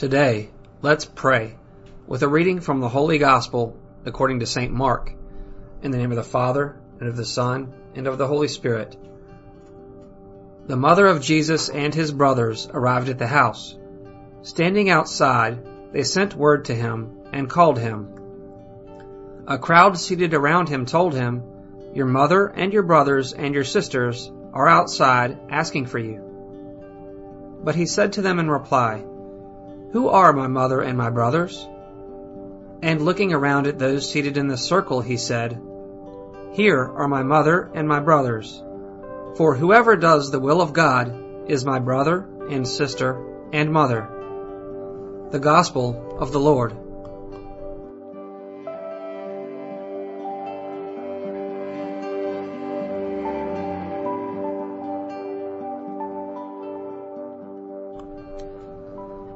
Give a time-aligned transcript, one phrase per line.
[0.00, 0.48] Today,
[0.80, 1.56] let's pray
[2.06, 3.76] with a reading from the Holy Gospel
[4.06, 4.72] according to St.
[4.72, 5.12] Mark.
[5.82, 8.96] In the name of the Father, and of the Son, and of the Holy Spirit.
[10.66, 13.76] The mother of Jesus and his brothers arrived at the house.
[14.40, 18.08] Standing outside, they sent word to him and called him.
[19.46, 21.42] A crowd seated around him told him,
[21.92, 27.60] Your mother and your brothers and your sisters are outside asking for you.
[27.62, 29.04] But he said to them in reply,
[29.92, 31.68] Who are my mother and my brothers?
[32.82, 35.60] And looking around at those seated in the circle, he said,
[36.52, 38.62] Here are my mother and my brothers.
[39.36, 44.08] For whoever does the will of God is my brother and sister and mother.
[45.30, 46.76] The Gospel of the Lord.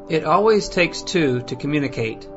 [0.07, 2.29] It always takes two to communicate.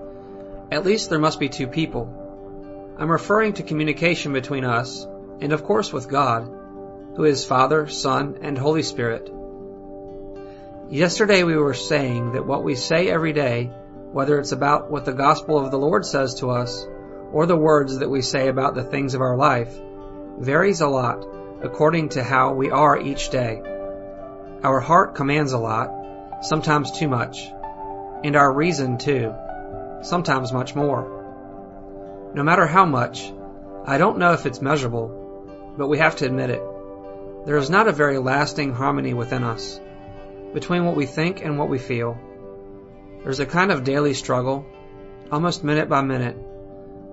[0.71, 2.95] At least there must be two people.
[2.97, 5.05] I'm referring to communication between us,
[5.41, 6.49] and of course with God,
[7.17, 9.29] who is Father, Son, and Holy Spirit.
[10.89, 13.69] Yesterday we were saying that what we say every day,
[14.13, 16.87] whether it's about what the gospel of the Lord says to us,
[17.33, 19.77] or the words that we say about the things of our life,
[20.39, 21.27] varies a lot
[21.61, 23.61] according to how we are each day.
[24.63, 25.91] Our heart commands a lot,
[26.43, 27.51] sometimes too much
[28.23, 29.33] and our reason too,
[30.01, 32.31] sometimes much more.
[32.33, 33.31] No matter how much,
[33.85, 36.61] I don't know if it's measurable, but we have to admit it.
[37.45, 39.79] There is not a very lasting harmony within us,
[40.53, 42.17] between what we think and what we feel.
[43.23, 44.65] There's a kind of daily struggle,
[45.31, 46.37] almost minute by minute,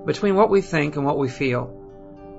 [0.06, 1.80] between what we think and what we feel.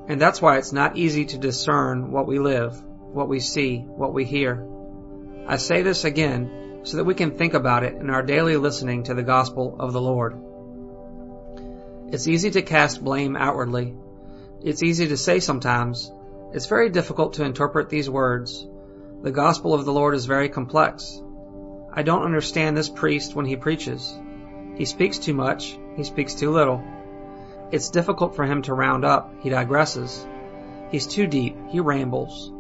[0.08, 4.14] And that's why it's not easy to discern what we live, what we see, what
[4.14, 4.68] we hear.
[5.48, 9.04] I say this again so that we can think about it in our daily listening
[9.04, 10.40] to the gospel of the Lord.
[12.14, 13.96] It's easy to cast blame outwardly.
[14.64, 16.12] It's easy to say sometimes.
[16.54, 18.68] It's very difficult to interpret these words.
[19.24, 21.20] The gospel of the Lord is very complex.
[21.92, 24.14] I don't understand this priest when he preaches.
[24.76, 25.76] He speaks too much.
[25.96, 26.84] He speaks too little.
[27.72, 29.34] It's difficult for him to round up.
[29.42, 30.24] He digresses.
[30.92, 31.58] He's too deep.
[31.70, 32.52] He rambles.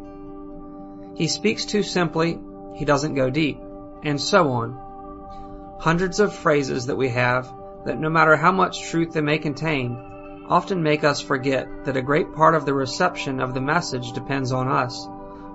[1.15, 2.39] He speaks too simply.
[2.73, 3.59] He doesn't go deep
[4.03, 5.77] and so on.
[5.79, 7.51] Hundreds of phrases that we have
[7.85, 12.01] that no matter how much truth they may contain, often make us forget that a
[12.01, 15.07] great part of the reception of the message depends on us,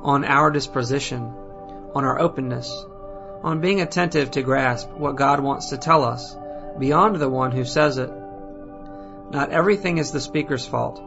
[0.02, 1.22] on our disposition,
[1.94, 2.86] on our openness,
[3.42, 6.36] on being attentive to grasp what God wants to tell us,
[6.78, 8.10] beyond the one who says it.
[9.30, 11.02] Not everything is the speaker's fault.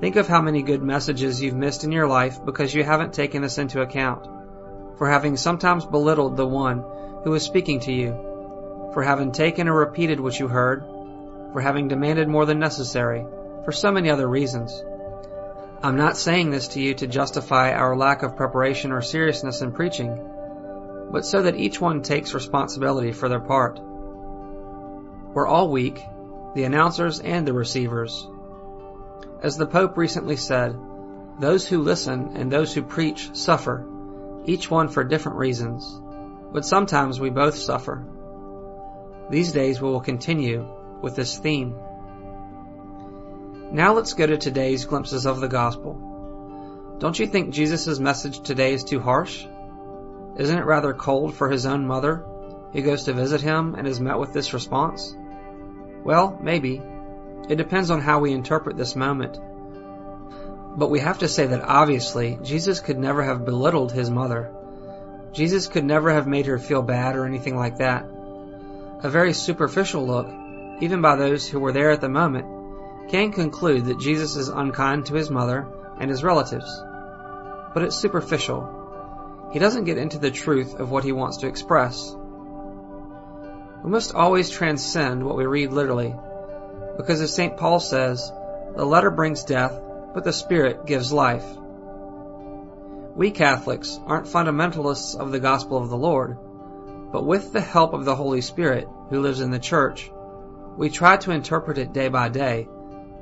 [0.00, 3.42] Think of how many good messages you've missed in your life because you haven't taken
[3.42, 4.39] this into account
[5.00, 6.84] for having sometimes belittled the one
[7.24, 8.12] who was speaking to you,
[8.92, 10.84] for having taken or repeated what you heard,
[11.54, 13.24] for having demanded more than necessary,
[13.64, 14.84] for so many other reasons.
[15.82, 19.72] I'm not saying this to you to justify our lack of preparation or seriousness in
[19.72, 20.20] preaching,
[21.10, 23.80] but so that each one takes responsibility for their part.
[23.80, 25.98] We're all weak,
[26.54, 28.28] the announcers and the receivers.
[29.42, 30.78] As the Pope recently said,
[31.38, 33.86] those who listen and those who preach suffer
[34.46, 36.00] each one for different reasons,
[36.52, 38.04] but sometimes we both suffer.
[39.30, 40.66] These days we will continue
[41.02, 41.74] with this theme.
[43.72, 46.96] Now let's go to today's glimpses of the gospel.
[46.98, 49.46] Don't you think Jesus' message today is too harsh?
[50.36, 52.24] Isn't it rather cold for his own mother,
[52.72, 55.14] who goes to visit him and is met with this response?
[56.02, 56.82] Well, maybe.
[57.48, 59.38] It depends on how we interpret this moment
[60.76, 64.50] but we have to say that obviously Jesus could never have belittled his mother.
[65.32, 68.04] Jesus could never have made her feel bad or anything like that.
[69.02, 70.28] A very superficial look,
[70.80, 75.06] even by those who were there at the moment, can conclude that Jesus is unkind
[75.06, 75.66] to his mother
[75.98, 76.70] and his relatives.
[77.74, 79.50] But it's superficial.
[79.52, 82.14] He doesn't get into the truth of what he wants to express.
[83.82, 86.14] We must always transcend what we read literally,
[86.96, 87.56] because as St.
[87.56, 88.30] Paul says,
[88.76, 89.80] the letter brings death,
[90.14, 91.44] but the Spirit gives life.
[93.14, 96.38] We Catholics aren't fundamentalists of the gospel of the Lord,
[97.12, 100.10] but with the help of the Holy Spirit who lives in the church,
[100.76, 102.68] we try to interpret it day by day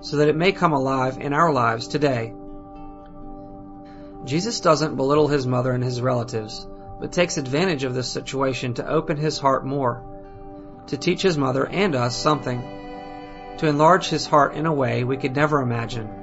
[0.00, 2.32] so that it may come alive in our lives today.
[4.24, 6.66] Jesus doesn't belittle his mother and his relatives,
[7.00, 10.04] but takes advantage of this situation to open his heart more,
[10.88, 12.60] to teach his mother and us something,
[13.58, 16.17] to enlarge his heart in a way we could never imagine.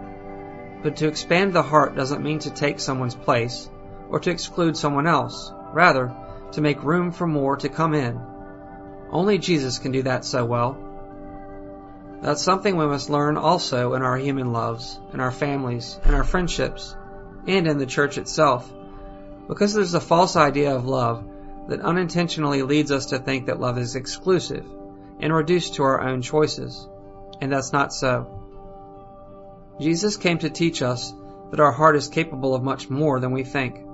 [0.86, 3.68] But to expand the heart doesn't mean to take someone's place
[4.08, 5.52] or to exclude someone else.
[5.74, 6.16] Rather,
[6.52, 8.22] to make room for more to come in.
[9.10, 10.78] Only Jesus can do that so well.
[12.22, 16.24] That's something we must learn also in our human loves, in our families, in our
[16.24, 16.96] friendships,
[17.48, 18.72] and in the church itself.
[19.48, 21.28] Because there's a false idea of love
[21.68, 24.68] that unintentionally leads us to think that love is exclusive
[25.20, 26.88] and reduced to our own choices.
[27.42, 28.45] And that's not so.
[29.80, 31.14] Jesus came to teach us
[31.52, 33.86] that our heart is capable of much more than we think.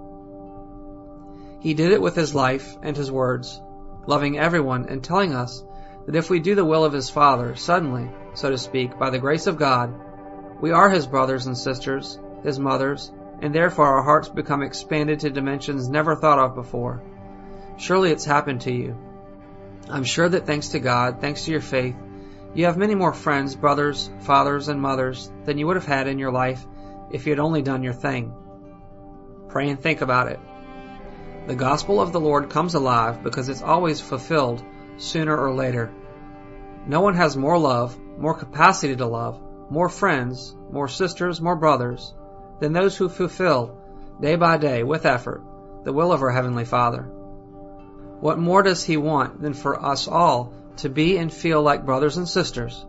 [1.62, 3.62] He did it with his life and his words,
[4.08, 5.64] loving everyone and telling us
[6.06, 9.20] that if we do the will of his Father, suddenly, so to speak, by the
[9.20, 9.94] grace of God,
[10.60, 13.12] we are his brothers and sisters, his mothers,
[13.42, 17.02] and therefore our hearts become expanded to dimensions never thought of before.
[17.78, 18.98] Surely it's happened to you.
[19.90, 21.96] I'm sure that thanks to God, thanks to your faith,
[22.54, 26.20] you have many more friends, brothers, fathers, and mothers than you would have had in
[26.20, 26.66] your life
[27.12, 28.34] if you had only done your thing.
[29.48, 30.40] Pray and think about it.
[31.48, 34.64] The gospel of the Lord comes alive because it's always fulfilled
[34.98, 35.92] sooner or later.
[36.86, 42.14] No one has more love, more capacity to love, more friends, more sisters, more brothers
[42.60, 43.78] than those who fulfill,
[44.20, 45.42] day by day, with effort,
[45.84, 47.04] the will of our Heavenly Father.
[48.20, 52.18] What more does He want than for us all to be and feel like brothers
[52.18, 52.86] and sisters?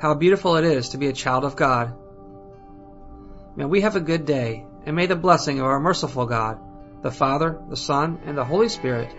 [0.00, 1.94] How beautiful it is to be a child of God.
[3.56, 6.60] May we have a good day, and may the blessing of our merciful God,
[7.02, 9.10] the Father, the Son, and the Holy Spirit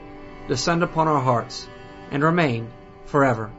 [0.47, 1.67] descend upon our hearts
[2.11, 2.71] and remain
[3.05, 3.51] forever.